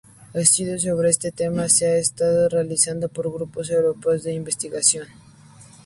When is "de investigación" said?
4.23-5.05